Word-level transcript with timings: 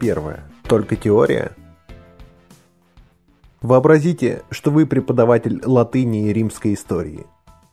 1. 0.00 0.22
Только 0.62 0.96
теория? 0.96 1.52
Вообразите, 3.60 4.42
что 4.50 4.70
вы 4.70 4.86
преподаватель 4.86 5.60
латыни 5.64 6.28
и 6.28 6.32
римской 6.32 6.74
истории. 6.74 7.26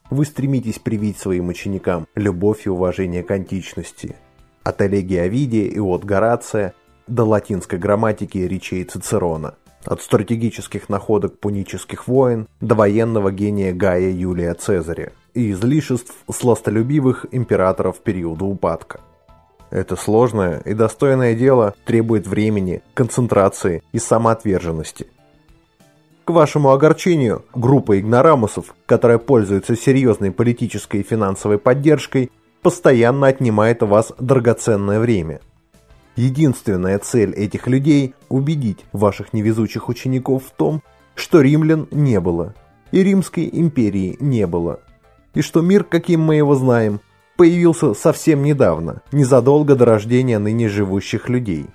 Вы 0.10 0.26
стремитесь 0.26 0.80
привить 0.80 1.18
своим 1.18 1.50
ученикам 1.50 2.08
любовь 2.16 2.66
и 2.66 2.70
уважение 2.70 3.24
к 3.24 3.32
античности. 3.32 4.16
От 4.64 4.82
элегии 4.82 5.18
Овидия 5.18 5.68
и 5.68 5.80
от 5.80 6.04
Горация 6.04 6.74
до 7.08 7.24
латинской 7.24 7.78
грамматики 7.78 8.40
и 8.40 8.48
речей 8.48 8.84
Цицерона. 8.84 9.56
От 9.84 10.02
стратегических 10.02 10.90
находок 10.90 11.40
пунических 11.40 12.08
войн 12.08 12.48
до 12.60 12.74
военного 12.74 13.32
гения 13.32 13.72
Гая 13.72 14.10
Юлия 14.10 14.56
Цезаря 14.56 15.12
и 15.36 15.52
излишеств 15.52 16.16
сластолюбивых 16.32 17.28
императоров 17.32 18.00
периода 18.00 18.46
упадка. 18.46 19.02
Это 19.76 19.98
сложное 19.98 20.60
и 20.60 20.74
достойное 20.74 21.36
дело 21.36 21.76
требует 21.84 22.28
времени, 22.28 22.82
концентрации 22.94 23.84
и 23.92 24.00
самоотверженности. 24.00 25.08
К 26.24 26.30
вашему 26.30 26.72
огорчению, 26.72 27.44
группа 27.54 28.00
игнорамусов, 28.00 28.74
которая 28.86 29.18
пользуется 29.18 29.76
серьезной 29.76 30.32
политической 30.32 31.02
и 31.02 31.04
финансовой 31.04 31.58
поддержкой, 31.58 32.32
постоянно 32.62 33.28
отнимает 33.28 33.84
у 33.84 33.88
вас 33.88 34.14
драгоценное 34.18 35.02
время. 35.02 35.42
Единственная 36.16 36.98
цель 37.00 37.34
этих 37.34 37.68
людей– 37.68 38.16
убедить 38.30 38.80
ваших 38.94 39.34
невезучих 39.34 39.90
учеников 39.90 40.44
в 40.46 40.52
том, 40.52 40.84
что 41.16 41.42
римлян 41.42 41.90
не 41.92 42.22
было, 42.22 42.56
и 42.94 43.04
Римской 43.04 43.50
империи 43.52 44.16
не 44.22 44.48
было, 44.48 44.80
и 45.34 45.42
что 45.42 45.60
мир, 45.60 45.84
каким 45.84 46.22
мы 46.22 46.36
его 46.36 46.56
знаем, 46.56 47.02
появился 47.36 47.94
совсем 47.94 48.44
недавно, 48.44 49.02
незадолго 49.12 49.76
до 49.76 49.86
рождения 49.86 50.40
ныне 50.40 50.70
живущих 50.70 51.30
людей, 51.30 51.68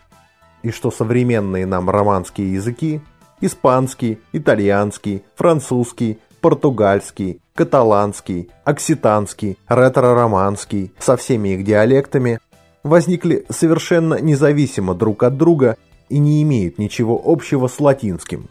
и 0.62 0.70
что 0.70 0.90
современные 0.90 1.66
нам 1.66 1.88
романские 1.88 2.52
языки 2.52 3.00
испанский, 3.40 4.20
итальянский, 4.32 5.24
французский, 5.34 6.18
португальский, 6.40 7.40
каталанский, 7.54 8.50
окситанский, 8.64 9.58
ретро-романский 9.68 10.92
со 10.98 11.16
всеми 11.16 11.50
их 11.50 11.64
диалектами 11.64 12.38
возникли 12.82 13.44
совершенно 13.50 14.20
независимо 14.20 14.94
друг 14.94 15.22
от 15.22 15.36
друга 15.36 15.76
и 16.08 16.18
не 16.18 16.42
имеют 16.42 16.78
ничего 16.78 17.20
общего 17.24 17.68
с 17.68 17.78
латинским. 17.80 18.48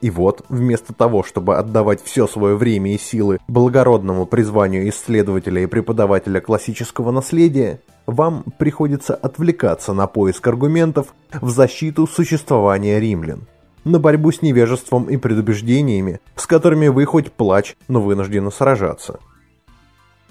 И 0.00 0.10
вот, 0.10 0.44
вместо 0.48 0.92
того, 0.94 1.24
чтобы 1.24 1.56
отдавать 1.56 2.02
все 2.02 2.26
свое 2.26 2.56
время 2.56 2.94
и 2.94 2.98
силы 2.98 3.38
благородному 3.48 4.26
призванию 4.26 4.88
исследователя 4.88 5.62
и 5.62 5.66
преподавателя 5.66 6.40
классического 6.40 7.10
наследия, 7.10 7.80
вам 8.06 8.44
приходится 8.58 9.14
отвлекаться 9.14 9.92
на 9.92 10.06
поиск 10.06 10.46
аргументов 10.46 11.14
в 11.40 11.50
защиту 11.50 12.06
существования 12.06 13.00
римлян 13.00 13.46
на 13.84 13.98
борьбу 13.98 14.30
с 14.30 14.42
невежеством 14.42 15.04
и 15.04 15.16
предубеждениями, 15.16 16.20
с 16.36 16.46
которыми 16.46 16.88
вы 16.88 17.04
хоть 17.04 17.32
плачь, 17.32 17.76
но 17.88 18.00
вынуждены 18.00 18.50
сражаться. 18.50 19.18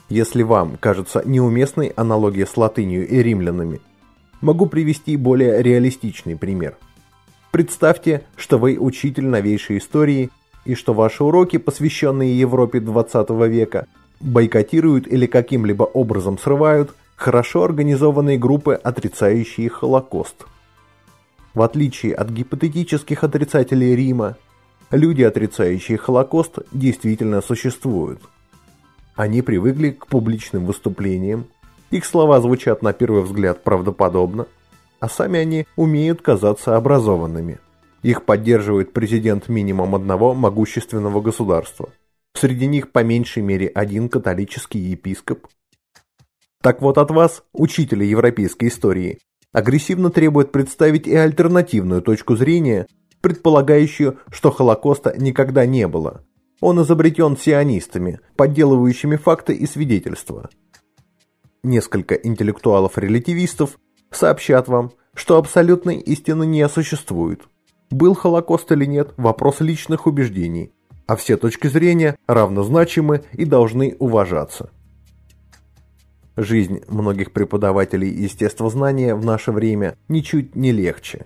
Если 0.09 0.43
вам 0.43 0.77
кажется 0.79 1.21
неуместной 1.25 1.87
аналогия 1.87 2.45
с 2.45 2.55
латынью 2.55 3.07
и 3.07 3.21
римлянами, 3.21 3.81
могу 4.41 4.67
привести 4.67 5.17
более 5.17 5.61
реалистичный 5.61 6.37
пример. 6.37 6.77
Представьте, 7.58 8.21
что 8.36 8.59
вы 8.59 8.77
учитель 8.77 9.26
новейшей 9.26 9.80
истории 9.80 10.30
и 10.64 10.76
что 10.76 10.93
ваши 10.93 11.23
уроки, 11.23 11.58
посвященные 11.58 12.39
Европе 12.39 12.80
20 12.80 13.31
века, 13.49 13.87
бойкотируют 14.20 15.08
или 15.08 15.26
каким-либо 15.26 15.81
образом 15.81 16.37
срывают 16.37 16.93
хорошо 17.15 17.64
организованные 17.64 18.37
группы, 18.37 18.76
отрицающие 18.76 19.70
Холокост– 19.70 20.45
в 21.55 21.64
отличие 21.64 22.14
от 22.14 22.30
гипотетических 22.30 23.23
отрицателей 23.23 23.95
Рима, 23.95 24.37
люди, 24.92 25.23
отрицающие 25.23 25.98
Холокост, 25.98 26.60
действительно 26.71 27.42
существуют. 27.42 28.21
Они 29.15 29.42
привыкли 29.42 29.89
к 29.89 30.05
публичным 30.05 30.67
выступлениям, 30.67 31.48
их 31.89 32.05
слова 32.05 32.39
звучат 32.39 32.83
на 32.83 32.93
первый 32.93 33.23
взгляд 33.23 33.64
правдоподобно, 33.64 34.45
а 34.99 35.09
сами 35.09 35.39
они 35.39 35.67
умеют 35.75 36.21
казаться 36.21 36.75
образованными. 36.75 37.59
Их 38.03 38.25
поддерживает 38.25 38.93
президент 38.93 39.49
минимум 39.49 39.95
одного 39.95 40.33
могущественного 40.33 41.21
государства. 41.21 41.89
Среди 42.35 42.67
них 42.67 42.91
по 42.91 43.03
меньшей 43.03 43.41
мере 43.41 43.67
один 43.67 44.09
католический 44.09 44.80
епископ. 44.80 45.47
Так 46.61 46.81
вот 46.81 46.97
от 46.97 47.11
вас, 47.11 47.43
учителя 47.53 48.05
европейской 48.05 48.67
истории, 48.67 49.19
агрессивно 49.52 50.09
требует 50.09 50.52
представить 50.52 51.07
и 51.07 51.15
альтернативную 51.15 52.02
точку 52.02 52.36
зрения, 52.36 52.87
предполагающую, 53.21 54.19
что 54.30 54.52
Холокоста 54.52 55.15
никогда 55.17 55.65
не 55.65 55.87
было. 55.87 56.23
Он 56.59 56.81
изобретен 56.81 57.37
сионистами, 57.37 58.19
подделывающими 58.36 59.15
факты 59.15 59.53
и 59.53 59.65
свидетельства. 59.65 60.49
Несколько 61.63 62.15
интеллектуалов-релятивистов 62.15 63.77
сообщат 64.11 64.67
вам, 64.67 64.91
что 65.13 65.37
абсолютной 65.37 65.97
истины 65.97 66.45
не 66.45 66.67
существует. 66.69 67.41
Был 67.89 68.13
Холокост 68.13 68.71
или 68.71 68.85
нет– 68.85 69.13
вопрос 69.17 69.61
личных 69.61 70.07
убеждений, 70.07 70.71
а 71.07 71.15
все 71.15 71.37
точки 71.37 71.67
зрения 71.67 72.17
равнозначимы 72.27 73.23
и 73.33 73.45
должны 73.45 73.95
уважаться. 73.99 74.69
Жизнь 76.35 76.81
многих 76.87 77.31
преподавателей 77.31 78.09
естествознания 78.09 79.15
в 79.15 79.25
наше 79.25 79.51
время 79.51 79.97
ничуть 80.07 80.55
не 80.55 80.71
легче. 80.71 81.25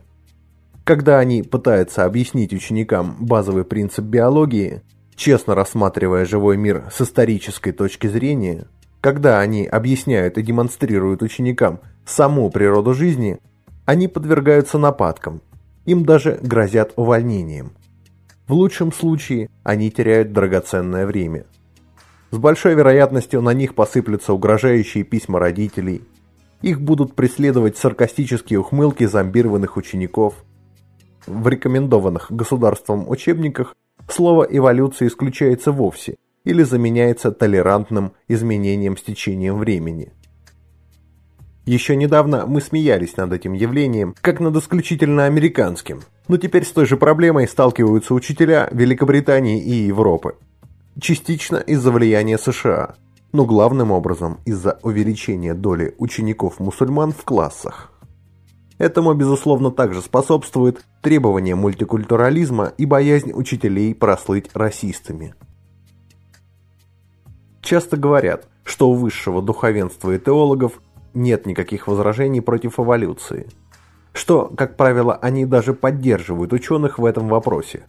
Когда 0.85 1.19
они 1.19 1.43
пытаются 1.43 2.05
объяснить 2.05 2.53
ученикам 2.53 3.17
базовый 3.19 3.65
принцип 3.65 4.05
биологии, 4.05 4.81
честно 5.15 5.53
рассматривая 5.53 6.25
живой 6.25 6.57
мир 6.57 6.85
с 6.93 7.01
исторической 7.01 7.71
точки 7.71 8.07
зрения, 8.07 8.67
когда 9.01 9.39
они 9.39 9.65
объясняют 9.65 10.37
и 10.37 10.41
демонстрируют 10.41 11.21
ученикам 11.21 11.79
саму 12.05 12.49
природу 12.49 12.93
жизни, 12.93 13.39
они 13.85 14.07
подвергаются 14.07 14.77
нападкам, 14.77 15.41
им 15.85 16.05
даже 16.05 16.39
грозят 16.41 16.93
увольнением. 16.95 17.71
В 18.47 18.53
лучшем 18.53 18.91
случае 18.93 19.49
они 19.63 19.91
теряют 19.91 20.31
драгоценное 20.31 21.05
время– 21.05 21.45
с 22.31 22.37
большой 22.37 22.75
вероятностью 22.75 23.41
на 23.41 23.53
них 23.53 23.75
посыплются 23.75 24.31
угрожающие 24.33 25.03
письма 25.03 25.37
родителей. 25.37 26.01
Их 26.61 26.79
будут 26.79 27.13
преследовать 27.13 27.77
саркастические 27.77 28.59
ухмылки 28.59 29.05
зомбированных 29.05 29.75
учеников. 29.75 30.35
В 31.27 31.45
рекомендованных 31.49 32.31
государством 32.31 33.09
учебниках 33.09 33.75
слово 34.07 34.47
«эволюция» 34.49 35.09
исключается 35.09 35.73
вовсе 35.73 36.15
или 36.43 36.63
заменяется 36.63 37.31
толерантным 37.31 38.13
изменением 38.27 38.97
с 38.97 39.01
течением 39.01 39.57
времени. 39.57 40.11
Еще 41.65 41.95
недавно 41.95 42.45
мы 42.47 42.59
смеялись 42.59 43.17
над 43.17 43.33
этим 43.33 43.53
явлением, 43.53 44.15
как 44.21 44.39
над 44.39 44.55
исключительно 44.55 45.25
американским, 45.25 46.01
но 46.27 46.37
теперь 46.37 46.65
с 46.65 46.71
той 46.71 46.85
же 46.85 46.97
проблемой 46.97 47.47
сталкиваются 47.47 48.13
учителя 48.13 48.67
Великобритании 48.71 49.61
и 49.63 49.73
Европы 49.85 50.35
частично 50.99 51.57
из-за 51.57 51.91
влияния 51.91 52.37
США, 52.37 52.95
но 53.31 53.45
главным 53.45 53.91
образом 53.91 54.39
из-за 54.45 54.79
увеличения 54.83 55.53
доли 55.53 55.95
учеников-мусульман 55.97 57.13
в 57.13 57.23
классах. 57.23 57.91
Этому, 58.77 59.13
безусловно, 59.13 59.71
также 59.71 60.01
способствует 60.01 60.83
требование 61.01 61.55
мультикультурализма 61.55 62.73
и 62.77 62.85
боязнь 62.85 63.31
учителей 63.31 63.93
прослыть 63.93 64.49
расистами. 64.53 65.35
Часто 67.61 67.97
говорят, 67.97 68.47
что 68.63 68.89
у 68.89 68.93
высшего 68.93 69.41
духовенства 69.41 70.11
и 70.11 70.19
теологов 70.19 70.81
нет 71.13 71.45
никаких 71.45 71.87
возражений 71.87 72.41
против 72.41 72.79
эволюции, 72.79 73.47
что, 74.13 74.51
как 74.57 74.77
правило, 74.77 75.15
они 75.15 75.45
даже 75.45 75.73
поддерживают 75.73 76.53
ученых 76.53 76.99
в 76.99 77.05
этом 77.05 77.27
вопросе. 77.27 77.85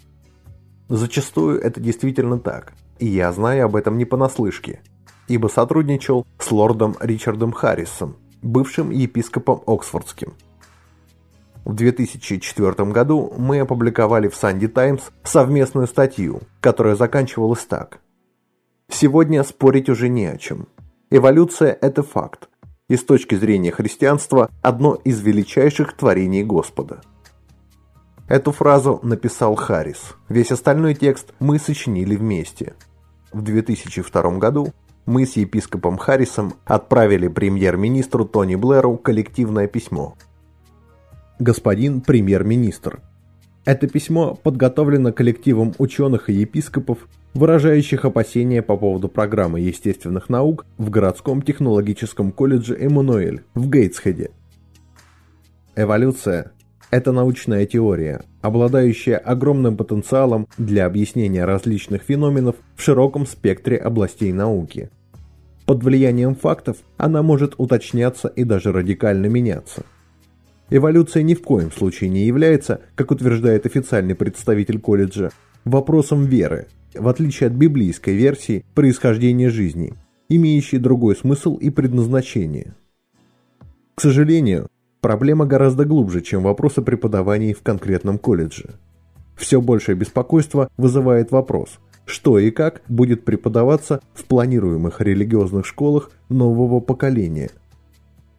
Зачастую 0.88 1.60
это 1.60 1.80
действительно 1.80 2.38
так– 2.38 2.74
и 3.02 3.06
я 3.06 3.32
знаю 3.32 3.64
об 3.64 3.74
этом 3.74 3.98
не 3.98 4.04
понаслышке, 4.04 4.80
ибо 5.26 5.48
сотрудничал 5.48 6.24
с 6.38 6.52
лордом 6.52 6.96
Ричардом 7.00 7.50
Харрисом, 7.50 8.16
бывшим 8.42 8.90
епископом 8.90 9.60
Оксфордским. 9.66 10.34
В 11.64 11.74
2004 11.74 12.92
году 12.92 13.34
мы 13.36 13.58
опубликовали 13.58 14.28
в 14.28 14.40
Sunday 14.40 14.69
Times 14.69 15.10
совместную 15.24 15.88
статью, 15.88 16.42
которая 16.60 16.94
заканчивалась 16.94 17.64
так. 17.64 17.98
Сегодня 18.88 19.43
спорить 19.44 19.88
уже 19.88 20.08
не 20.08 20.26
о 20.26 20.37
чем. 20.37 20.69
Эволюция– 21.11 21.76
это 21.81 22.02
факт, 22.02 22.49
и 22.88 22.96
с 22.96 23.05
точки 23.05 23.34
зрения 23.34 23.70
христианства 23.70 24.50
одно 24.62 24.94
из 24.94 25.20
величайших 25.20 25.96
творений 25.96 26.44
Господа. 26.44 27.00
Эту 28.29 28.52
фразу 28.52 29.00
написал 29.02 29.55
Харрис. 29.55 30.14
Весь 30.29 30.52
остальной 30.52 30.94
текст 30.94 31.34
мы 31.38 31.58
сочинили 31.58 32.17
вместе– 32.17 32.75
в 33.32 33.40
2002 33.40 34.37
году 34.37 34.75
мы 35.06 35.25
с 35.25 35.37
епископом 35.37 35.96
Харрисом 35.96 36.55
отправили 36.67 37.29
премьер-министру 37.29 38.26
Тони 38.26 38.56
Блэру 38.56 38.99
коллективное 38.99 39.67
письмо. 39.67 40.14
господин 41.38 42.02
премьер-министр. 42.02 43.00
Это 43.64 43.88
письмо 43.88 44.34
подготовлено 44.34 45.12
коллективом 45.12 45.73
ученых 45.79 46.29
и 46.29 46.34
епископов, 46.34 46.99
выражающих 47.34 48.05
опасения 48.05 48.62
по 48.62 48.76
поводу 48.76 49.08
программы 49.08 49.61
естественных 49.61 50.29
наук 50.29 50.67
в 50.79 50.90
городском 50.90 51.43
технологическом 51.43 52.32
колледже 52.32 52.76
Эммануэль 52.79 53.43
в 53.55 53.70
Гейтсхеде. 53.70 54.31
Эволюция– 55.75 56.52
это 56.90 57.12
научная 57.12 57.64
теория, 57.64 58.23
обладающая 58.43 59.17
огромным 59.17 59.76
потенциалом 59.76 60.46
для 60.58 60.84
объяснения 60.84 61.44
различных 61.44 62.02
феноменов 62.02 62.56
в 62.76 62.82
широком 62.82 63.26
спектре 63.26 63.79
областей 63.79 64.32
науки. 64.32 64.90
Под 65.64 65.82
влиянием 65.82 66.34
фактов 66.34 66.79
она 66.99 67.23
может 67.23 67.55
уточняться 67.56 68.29
и 68.29 68.44
даже 68.44 68.73
радикально 68.73 69.26
меняться. 69.26 69.84
Эволюция 70.69 71.23
ни 71.23 71.34
в 71.34 71.43
коем 71.43 71.70
случае 71.70 72.11
не 72.11 72.25
является, 72.25 72.81
как 72.94 73.11
утверждает 73.11 73.64
официальный 73.64 74.14
представитель 74.14 74.81
колледжа, 74.81 75.31
вопросом 75.64 76.25
веры, 76.25 76.67
в 76.94 77.08
отличие 77.08 77.48
от 77.48 77.52
библейской 77.54 78.14
версии 78.14 78.64
происхождения 78.74 79.50
жизни, 79.50 79.94
имеющей 80.28 80.78
другой 80.78 81.16
смысл 81.16 81.56
и 81.56 81.70
предназначение. 81.70 82.74
К 83.94 84.00
сожалению, 84.00 84.68
проблема 85.00 85.46
гораздо 85.46 85.84
глубже, 85.84 86.20
чем 86.20 86.42
вопрос 86.42 86.78
о 86.78 86.82
преподавании 86.82 87.52
в 87.52 87.62
конкретном 87.62 88.18
колледже. 88.18 88.74
Все 89.36 89.60
большее 89.60 89.96
беспокойство 89.96 90.68
вызывает 90.76 91.30
вопрос, 91.30 91.78
что 92.04 92.38
и 92.38 92.50
как 92.50 92.82
будет 92.88 93.24
преподаваться 93.24 94.00
в 94.14 94.24
планируемых 94.24 95.00
религиозных 95.00 95.66
школах 95.66 96.10
нового 96.28 96.80
поколения– 96.80 97.50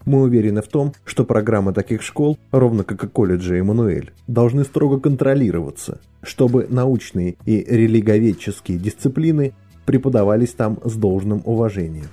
мы 0.05 0.21
уверены 0.21 0.61
в 0.61 0.67
том, 0.67 0.94
что 1.05 1.23
программы 1.25 1.73
таких 1.73 2.01
школ, 2.01 2.38
ровно 2.51 2.83
как 2.83 3.03
и 3.03 3.07
колледжа 3.07 3.55
Эммануэль, 3.55 4.11
должны 4.27 4.63
строго 4.63 5.00
контролироваться, 5.00 6.00
чтобы 6.21 6.67
научные 6.69 7.35
и 7.45 7.63
религоведческие 7.63 8.77
дисциплины 8.77 9.53
преподавались 9.85 10.53
там 10.53 10.79
с 10.83 10.95
должным 10.95 11.41
уважением. 11.45 12.07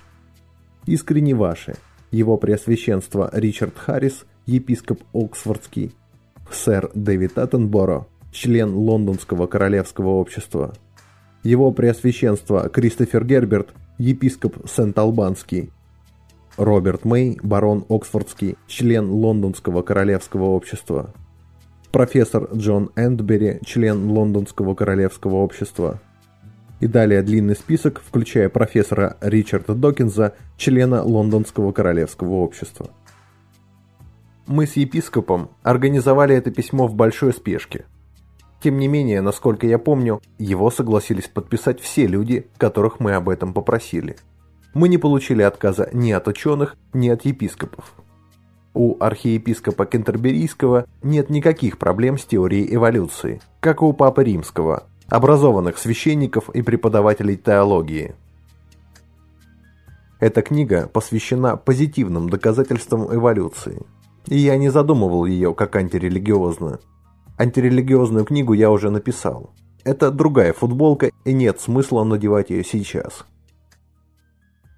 Искренне 0.86 1.34
ваши, 1.34 1.76
его 2.10 2.36
преосвященство 2.36 3.30
Ричард 3.32 3.76
Харрис, 3.76 4.24
епископ 4.46 5.02
Оксфордский, 5.12 5.92
сэр 6.50 6.90
Дэвид 6.94 7.38
Аттенборо, 7.38 8.06
член 8.32 8.74
Лондонского 8.74 9.46
королевского 9.46 10.10
общества, 10.10 10.74
его 11.42 11.70
преосвященство 11.72 12.68
Кристофер 12.68 13.24
Герберт, 13.24 13.68
епископ 13.98 14.56
Сент-Албанский, 14.68 15.70
Роберт 16.60 17.06
Мэй, 17.06 17.38
барон 17.42 17.86
Оксфордский, 17.88 18.58
член 18.66 19.10
Лондонского 19.10 19.80
королевского 19.80 20.44
общества. 20.44 21.14
Профессор 21.90 22.50
Джон 22.54 22.90
Эндбери, 22.96 23.60
член 23.64 24.10
Лондонского 24.10 24.74
королевского 24.74 25.36
общества. 25.36 26.02
И 26.80 26.86
далее 26.86 27.22
длинный 27.22 27.56
список, 27.56 28.02
включая 28.06 28.50
профессора 28.50 29.16
Ричарда 29.22 29.74
Докинза, 29.74 30.34
члена 30.58 31.02
Лондонского 31.02 31.72
королевского 31.72 32.34
общества. 32.34 32.90
Мы 34.46 34.66
с 34.66 34.74
епископом 34.76 35.52
организовали 35.62 36.36
это 36.36 36.50
письмо 36.50 36.86
в 36.88 36.94
большой 36.94 37.32
спешке. 37.32 37.86
Тем 38.62 38.76
не 38.76 38.86
менее, 38.86 39.22
насколько 39.22 39.66
я 39.66 39.78
помню, 39.78 40.20
его 40.36 40.70
согласились 40.70 41.26
подписать 41.26 41.80
все 41.80 42.06
люди, 42.06 42.48
которых 42.58 43.00
мы 43.00 43.14
об 43.14 43.30
этом 43.30 43.54
попросили– 43.54 44.16
мы 44.74 44.88
не 44.88 44.98
получили 44.98 45.42
отказа 45.42 45.88
ни 45.92 46.10
от 46.12 46.28
ученых, 46.28 46.76
ни 46.92 47.08
от 47.08 47.24
епископов. 47.24 47.94
У 48.72 48.96
архиепископа 49.00 49.84
Кентерберийского 49.84 50.86
нет 51.02 51.28
никаких 51.28 51.78
проблем 51.78 52.18
с 52.18 52.24
теорией 52.24 52.72
эволюции, 52.74 53.40
как 53.58 53.82
у 53.82 53.92
Папы 53.92 54.22
Римского, 54.24 54.84
образованных 55.08 55.76
священников 55.76 56.50
и 56.50 56.62
преподавателей 56.62 57.36
теологии. 57.36 58.14
Эта 60.20 60.42
книга 60.42 60.86
посвящена 60.86 61.56
позитивным 61.56 62.28
доказательствам 62.28 63.12
эволюции, 63.12 63.82
и 64.26 64.38
я 64.38 64.56
не 64.56 64.68
задумывал 64.68 65.24
ее 65.24 65.54
как 65.54 65.74
антирелигиозную. 65.74 66.78
Антирелигиозную 67.38 68.24
книгу 68.24 68.52
я 68.52 68.70
уже 68.70 68.90
написал. 68.90 69.50
Это 69.82 70.10
другая 70.10 70.52
футболка, 70.52 71.10
и 71.24 71.32
нет 71.32 71.58
смысла 71.58 72.04
надевать 72.04 72.50
ее 72.50 72.62
сейчас. 72.62 73.24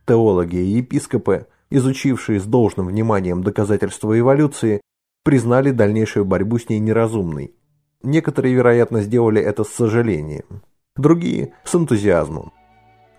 Теологи 0.06 0.56
и 0.56 0.78
епископы, 0.78 1.46
изучившие 1.70 2.40
с 2.40 2.44
должным 2.44 2.86
вниманием 2.86 3.42
доказательства 3.42 4.18
эволюции, 4.18 4.80
признали 5.24 5.70
дальнейшую 5.70 6.24
борьбу 6.24 6.58
с 6.58 6.68
ней 6.68 6.80
неразумной. 6.80 7.54
Некоторые, 8.02 8.54
вероятно, 8.54 9.02
сделали 9.02 9.40
это 9.40 9.62
с 9.62 9.68
сожалением, 9.68 10.62
другие– 10.96 11.54
с 11.64 11.74
энтузиазмом. 11.74 12.52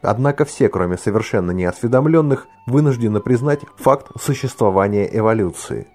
Однако 0.01 0.43
все, 0.43 0.67
кроме 0.67 0.97
совершенно 0.97 1.51
неосведомленных, 1.51 2.47
вынуждены 2.67 3.21
признать 3.21 3.61
факт 3.77 4.07
существования 4.19 5.09
эволюции. 5.17 5.87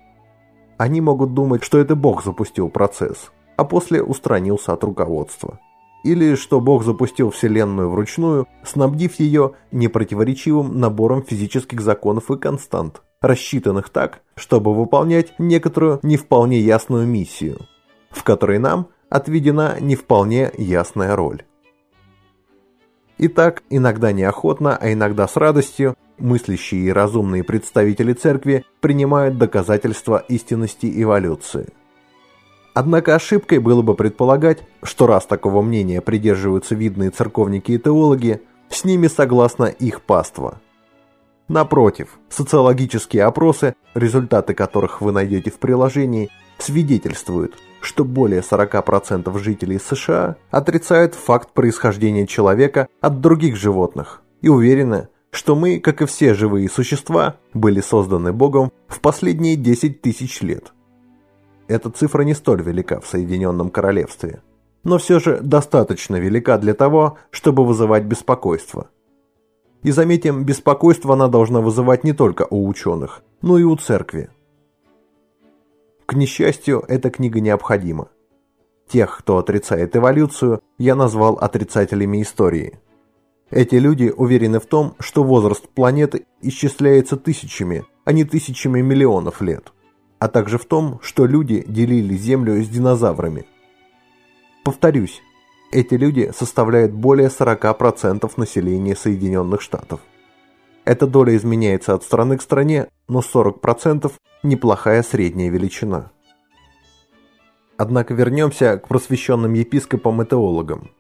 Они 0.79 1.03
могут 1.03 1.35
думать, 1.35 1.63
что 1.63 1.77
это 1.79 1.95
Бог 1.95 2.25
запустил 2.25 2.71
процесс, 2.71 3.31
а 3.59 3.65
после 3.65 4.03
устранился 4.03 4.73
от 4.73 4.83
руководства 4.83 5.61
или 6.05 6.35
что 6.35 6.61
Бог 6.61 6.85
запустил 6.85 7.31
Вселенную 7.31 7.91
вручную, 7.91 8.47
снабдив 8.65 9.19
ее 9.19 9.53
непротиворечивым 9.73 10.79
набором 10.79 11.23
физических 11.23 11.81
законов 11.81 12.31
и 12.31 12.37
констант, 12.37 13.03
рассчитанных 13.21 13.91
так, 13.91 14.23
чтобы 14.37 14.75
выполнять 14.75 15.35
некоторую 15.39 16.01
не 16.03 16.17
вполне 16.17 16.61
ясную 16.61 17.07
миссию, 17.07 17.59
в 18.11 18.23
которой 18.23 18.59
нам 18.59 18.89
отведена 19.09 19.77
не 19.81 19.97
вполне 19.97 20.51
ясная 20.57 21.17
роль. 21.17 21.43
Итак, 23.19 23.65
иногда 23.69 24.13
неохотно, 24.13 24.77
а 24.77 24.93
иногда 24.93 25.27
с 25.27 25.37
радостью, 25.37 25.97
мыслящие 26.19 26.83
и 26.83 26.93
разумные 26.93 27.43
представители 27.43 28.13
церкви 28.13 28.65
принимают 28.81 29.39
доказательства 29.39 30.25
истинности 30.29 31.03
эволюции. 31.03 31.69
Однако 32.79 33.17
ошибкой 33.17 33.59
было 33.59 33.83
бы 33.83 33.97
предполагать, 33.97 34.61
что 34.85 35.09
раз 35.09 35.27
такого 35.27 35.63
мнения 35.63 36.01
придерживаются 36.01 36.77
видные 36.77 37.11
церковники 37.11 37.73
и 37.73 37.79
теологи, 37.79 38.41
с 38.71 38.85
ними 38.85 39.09
согласна 39.09 39.65
их 39.65 40.01
паства. 40.01 40.61
Напротив, 41.49 42.21
социологические 42.29 43.25
опросы, 43.25 43.75
результаты 43.95 44.55
которых 44.55 45.01
вы 45.01 45.11
найдете 45.11 45.51
в 45.51 45.59
приложении, 45.59 46.31
свидетельствуют, 46.59 47.57
что 47.81 48.05
более 48.05 48.43
40% 48.43 49.37
жителей 49.41 49.81
США 49.81 50.37
отрицают 50.53 51.17
факт 51.17 51.51
происхождения 51.55 52.29
человека 52.29 52.87
от 53.01 53.21
других 53.21 53.57
животных 53.57 54.23
и 54.41 54.49
уверены, 54.49 55.09
что 55.33 55.57
мы, 55.57 55.81
как 55.81 56.01
и 56.01 56.07
все 56.07 56.33
живые 56.33 56.71
существа, 56.71 57.39
были 57.55 57.81
созданы 57.81 58.33
Богом 58.33 58.71
в 58.87 59.01
последние 59.01 59.57
10 59.57 60.01
тысяч 60.01 60.43
лет– 60.43 60.73
эта 61.69 61.91
цифра 61.91 62.23
не 62.23 62.35
столь 62.35 62.63
велика 62.63 62.99
в 62.99 63.07
Соединенном 63.07 63.71
Королевстве, 63.71 64.43
но 64.85 64.99
все 64.99 65.21
же 65.21 65.39
достаточно 65.41 66.17
велика 66.17 66.59
для 66.59 66.75
того, 66.75 67.19
чтобы 67.31 67.65
вызывать 67.65 68.05
беспокойство. 68.05 68.89
И 69.83 69.93
заметим, 69.93 70.45
беспокойство 70.45 71.15
она 71.15 71.29
должна 71.29 71.61
вызывать 71.61 72.03
не 72.03 72.13
только 72.13 72.47
у 72.51 72.67
ученых, 72.67 73.23
но 73.43 73.59
и 73.59 73.63
у 73.63 73.77
церкви. 73.77 74.31
К 76.07 76.15
несчастью, 76.15 76.85
эта 76.89 77.11
книга 77.11 77.39
необходима. 77.41 78.09
Тех, 78.89 79.19
кто 79.19 79.37
отрицает 79.37 79.95
эволюцию, 79.95 80.63
я 80.79 80.95
назвал 80.95 81.35
отрицателями 81.35 82.23
истории. 82.23 82.81
Эти 83.51 83.75
люди 83.75 84.13
уверены 84.17 84.59
в 84.59 84.67
том, 84.67 84.95
что 84.99 85.23
возраст 85.23 85.69
планеты 85.69 86.27
исчисляется 86.41 87.17
тысячами, 87.19 87.85
а 88.05 88.13
не 88.13 88.25
тысячами 88.25 88.81
миллионов 88.81 89.43
лет 89.43 89.73
а 90.19 90.29
также 90.29 90.59
в 90.59 90.65
том, 90.65 90.99
что 91.03 91.27
люди 91.27 91.65
делили 91.67 92.15
Землю 92.17 92.63
с 92.63 92.69
динозаврами. 92.69 93.47
Повторюсь, 94.65 95.23
эти 95.71 95.95
люди 95.95 96.33
составляют 96.37 96.93
более 96.93 97.29
40% 97.29 98.31
населения 98.37 98.97
Соединенных 98.97 99.61
Штатов. 99.61 100.01
Эта 100.85 101.07
доля 101.07 101.37
изменяется 101.37 101.95
от 101.95 102.03
страны 102.03 102.39
к 102.39 102.43
стране, 102.43 102.89
но 103.09 103.21
40%– 103.21 104.11
неплохая 104.43 105.03
средняя 105.03 105.51
величина. 105.51 106.11
Однако 107.77 108.15
вернемся 108.15 108.79
к 108.79 108.89
просвещенным 108.89 109.53
епископам 109.53 110.23
и. 110.23 110.91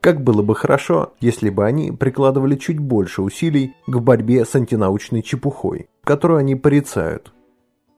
Как 0.00 0.22
было 0.22 0.42
бы 0.42 0.54
хорошо, 0.54 1.14
если 1.20 1.50
бы 1.50 1.64
они 1.66 1.92
прикладывали 1.92 2.56
чуть 2.56 2.78
больше 2.78 3.22
усилий 3.22 3.74
к 3.86 3.98
борьбе 3.98 4.44
с 4.44 4.54
антинаучной 4.54 5.22
чепухой, 5.22 5.88
которую 6.02 6.38
они 6.38 6.56
порицают. 6.56 7.32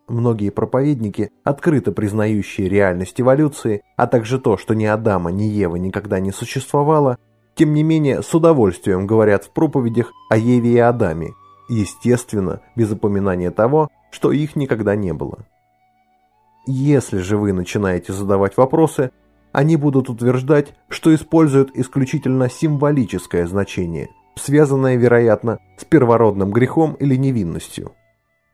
Многие 0.08 0.50
проповедники, 0.50 1.30
открыто 1.44 1.92
признающие 1.92 2.68
реальность 2.68 3.20
эволюции, 3.20 3.82
а 3.96 4.06
также 4.06 4.38
то, 4.38 4.56
что 4.56 4.74
ни 4.74 4.86
Адама, 4.86 5.30
ни 5.30 5.44
Евы 5.44 5.78
никогда 5.78 6.18
не 6.18 6.32
существовало, 6.32 7.18
тем 7.54 7.74
не 7.74 7.82
менее 7.82 8.22
с 8.22 8.34
удовольствием 8.34 9.06
говорят 9.06 9.44
в 9.44 9.50
проповедях 9.50 10.12
о 10.30 10.38
Еве 10.38 10.72
и 10.72 10.78
Адаме, 10.78 11.32
естественно, 11.68 12.60
без 12.74 12.90
упоминания 12.90 13.50
того, 13.50 13.88
что 14.10 14.32
их 14.32 14.56
никогда 14.56 14.96
не 14.96 15.12
было. 15.12 15.44
Если 16.66 17.18
же 17.18 17.36
вы 17.36 17.52
начинаете 17.52 18.12
задавать 18.12 18.56
вопросы, 18.56 19.10
они 19.52 19.76
будут 19.76 20.08
утверждать, 20.08 20.74
что 20.88 21.14
используют 21.14 21.70
исключительно 21.74 22.48
символическое 22.48 23.46
значение, 23.46 24.08
связанное, 24.36 24.96
вероятно, 24.96 25.58
с 25.76 25.84
первородным 25.84 26.50
грехом 26.50 26.94
или 26.94 27.16
невинностью. 27.16 27.92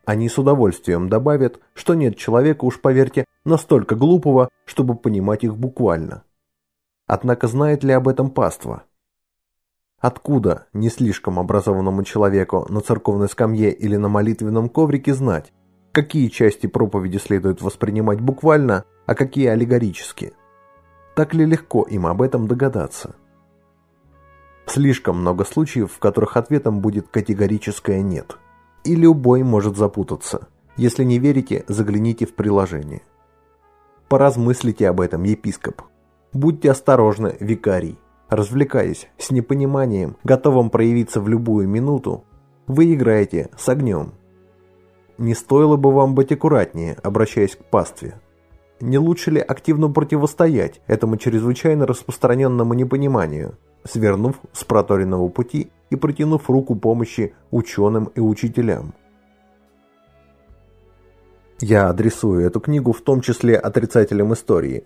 Они 0.07 0.29
с 0.29 0.39
удовольствием 0.39 1.09
добавят, 1.09 1.61
что 1.73 1.95
нет 1.95 2.17
человека, 2.17 2.65
уж 2.65 2.81
поверьте, 2.81 3.25
настолько 3.45 3.95
глупого, 3.95 4.51
чтобы 4.67 4.95
понимать 4.97 5.45
их 5.45 5.57
буквально. 5.57 6.25
Однако 7.07 7.49
знает 7.49 7.85
ли 7.85 7.93
об 7.93 8.09
этом 8.09 8.31
паства? 8.31 8.85
Откуда 9.99 10.67
не 10.75 10.91
слишком 10.91 11.39
образованному 11.39 12.03
человеку 12.05 12.67
на 12.69 12.81
церковной 12.81 13.29
скамье 13.29 13.73
или 13.73 13.97
на 13.97 14.09
молитвенном 14.09 14.69
коврике 14.69 15.15
знать, 15.15 15.53
какие 15.93 16.29
части 16.29 16.67
проповеди 16.67 17.17
следует 17.17 17.63
воспринимать 17.63 18.21
буквально, 18.21 18.85
а 19.07 19.15
какие 19.15 19.47
аллегорически? 19.47 20.35
Так 21.17 21.33
ли 21.33 21.47
легко 21.47 21.85
им 21.85 22.07
об 22.07 22.21
этом 22.21 22.47
догадаться? 22.47 23.15
Слишком 24.67 25.21
много 25.21 25.45
случаев, 25.45 25.93
в 25.93 25.99
которых 25.99 26.37
ответом 26.37 26.81
будет 26.81 27.09
категорическое 27.09 28.03
«нет». 28.03 28.39
И 28.85 28.95
любой 28.95 29.43
может 29.43 29.79
запутаться. 29.79 30.47
Если 30.76 31.05
не 31.05 31.19
верите, 31.19 31.64
загляните 31.69 32.26
в 32.26 32.35
приложение. 32.35 33.00
Поразмыслите 34.09 34.88
об 34.88 35.00
этом, 35.00 35.23
епископ. 35.23 35.83
Будьте 36.35 36.71
осторожны, 36.71 37.37
викарий. 37.41 37.99
Развлекаясь 38.29 39.09
с 39.17 39.31
непониманием, 39.31 40.17
готовым 40.23 40.69
проявиться 40.69 41.21
в 41.21 41.29
любую 41.29 41.67
минуту, 41.67 42.25
вы 42.67 42.93
играете 42.93 43.50
с 43.57 43.69
огнем. 43.69 44.12
Не 45.17 45.35
стоило 45.35 45.76
бы 45.76 45.93
вам 45.93 46.14
быть 46.14 46.33
аккуратнее, 46.33 46.97
обращаясь 47.03 47.57
к 47.57 47.64
пастве. 47.64 48.21
Не 48.81 48.99
лучше 48.99 49.31
ли 49.31 49.41
активно 49.41 49.88
противостоять 49.88 50.83
этому 50.88 51.17
чрезвычайно 51.17 51.87
распространенному 51.87 52.75
непониманию, 52.75 53.57
свернув 53.85 54.41
с 54.53 54.64
проторенного 54.64 55.29
пути 55.29 55.71
и 55.91 55.97
протянув 55.97 56.50
руку 56.50 56.75
помощи 56.75 57.35
ученым 57.50 58.11
и 58.14 58.21
учителям? 58.21 58.95
Я 61.61 61.88
адресую 61.88 62.45
эту 62.45 62.61
книгу 62.61 62.93
в 62.93 63.00
том 63.00 63.21
числе 63.21 63.57
отрицателям 63.57 64.33
истории. 64.33 64.85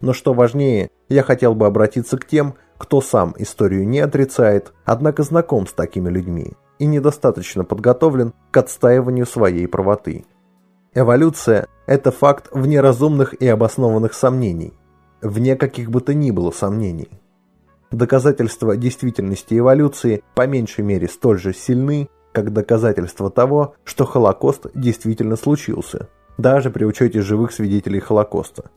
Но 0.00 0.12
что 0.12 0.32
важнее, 0.32 0.90
я 1.08 1.22
хотел 1.22 1.54
бы 1.54 1.66
обратиться 1.66 2.16
к 2.16 2.26
тем, 2.26 2.54
кто 2.78 3.02
сам 3.02 3.34
историю 3.36 3.86
не 3.86 4.00
отрицает, 4.00 4.72
однако 4.84 5.22
знаком 5.22 5.66
с 5.66 5.72
такими 5.72 6.08
людьми 6.08 6.54
и 6.78 6.86
недостаточно 6.86 7.62
подготовлен 7.62 8.32
к 8.50 8.56
отстаиванию 8.56 9.26
своей 9.26 9.68
правоты. 9.68 10.24
Эволюция– 10.94 11.68
это 11.86 12.10
факт 12.10 12.48
вне 12.52 12.80
разумных 12.80 13.34
и 13.34 13.46
обоснованных 13.46 14.14
сомнений, 14.14 14.72
вне 15.20 15.56
каких 15.56 15.90
бы 15.90 16.00
то 16.00 16.14
ни 16.14 16.30
было 16.30 16.50
сомнений. 16.50 17.19
Доказательства 17.90 18.76
действительности 18.76 19.58
эволюции 19.58 20.22
по 20.34 20.46
меньшей 20.46 20.84
мере 20.84 21.08
столь 21.08 21.40
же 21.40 21.52
сильны, 21.52 22.08
как 22.32 22.52
доказательства 22.52 23.30
того, 23.30 23.74
что 23.82 24.04
Холокост 24.04 24.66
действительно 24.74 25.36
случился, 25.36 26.08
даже 26.38 26.70
при 26.70 26.84
учете 26.84 27.20
живых 27.20 27.52
свидетелей 27.52 27.98
Холокоста. 27.98 28.70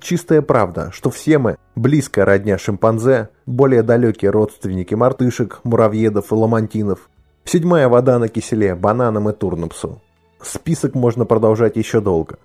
Чистая 0.00 0.40
правда, 0.40 0.90
что 0.92 1.10
все 1.10 1.36
мы– 1.36 1.58
близкая 1.76 2.24
родня 2.24 2.56
шимпанзе, 2.56 3.28
более 3.44 3.82
далекие 3.82 4.30
родственники 4.30 4.94
мартышек, 4.94 5.60
муравьедов 5.64 6.32
и 6.32 6.34
ламантинов, 6.34 7.10
седьмая 7.44 7.88
вода 7.90 8.18
на 8.18 8.28
киселе, 8.28 8.74
бананам 8.74 9.28
и 9.28 9.34
турнупсу. 9.34 10.00
Список 10.40 10.94
можно 10.94 11.26
продолжать 11.26 11.76
еще 11.76 12.00
долго. 12.00 12.38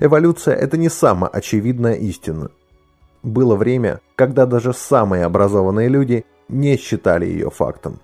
Эволюция– 0.00 0.54
это 0.56 0.76
не 0.76 0.88
самая 0.88 1.30
очевидная 1.30 1.94
истина. 1.94 2.50
Было 3.26 3.56
время, 3.56 3.98
когда 4.14 4.46
даже 4.46 4.72
самые 4.72 5.24
образованные 5.24 5.88
люди 5.88 6.24
не 6.48 6.76
считали 6.76 7.26
ее 7.26 7.50
фактом. 7.50 7.98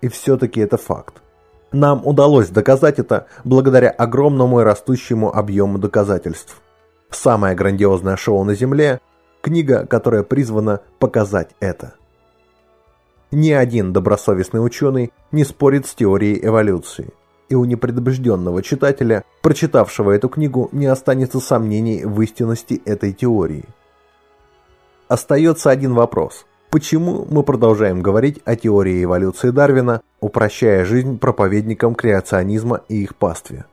И 0.00 0.08
все-таки 0.08 0.60
это 0.60 0.78
факт. 0.78 1.20
Нам 1.72 2.06
удалось 2.06 2.48
доказать 2.48 2.98
это 2.98 3.26
благодаря 3.44 3.90
огромному 3.90 4.62
и 4.62 4.64
растущему 4.64 5.30
объему 5.30 5.76
доказательств. 5.76 6.62
Самое 7.10 7.54
грандиозное 7.54 8.16
шоу 8.16 8.44
на 8.44 8.54
Земле– 8.54 9.02
книга, 9.42 9.84
которая 9.84 10.22
призвана 10.22 10.80
показать 10.98 11.50
это. 11.60 11.92
Ни 13.30 13.50
один 13.50 13.92
добросовестный 13.92 14.64
ученый 14.64 15.12
не 15.32 15.44
спорит 15.44 15.84
с 15.84 15.94
теорией 15.94 16.40
эволюции. 16.42 17.10
И 17.50 17.54
у 17.54 17.66
непредубежденного 17.66 18.62
читателя, 18.62 19.24
прочитавшего 19.42 20.12
эту 20.12 20.30
книгу, 20.30 20.70
не 20.72 20.86
останется 20.86 21.40
сомнений 21.40 22.06
в 22.06 22.18
истинности 22.22 22.80
этой 22.86 23.12
теории. 23.12 23.66
Остается 25.12 25.68
один 25.68 25.92
вопрос. 25.92 26.46
Почему 26.70 27.26
мы 27.30 27.42
продолжаем 27.42 28.00
говорить 28.00 28.40
о 28.46 28.56
теории 28.56 29.04
эволюции 29.04 29.50
Дарвина, 29.50 30.00
упрощая 30.20 30.86
жизнь 30.86 31.18
проповедникам 31.18 31.94
креационизма 31.94 32.80
и 32.88 33.02
их 33.02 33.14
пастве? 33.16 33.66